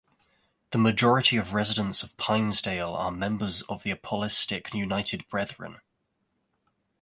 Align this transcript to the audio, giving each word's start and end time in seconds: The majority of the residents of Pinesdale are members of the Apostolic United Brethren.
The 0.71 0.79
majority 0.79 1.37
of 1.37 1.49
the 1.51 1.55
residents 1.57 2.01
of 2.01 2.17
Pinesdale 2.17 2.91
are 2.95 3.11
members 3.11 3.61
of 3.69 3.83
the 3.83 3.91
Apostolic 3.91 4.73
United 4.73 5.27
Brethren. 5.29 5.79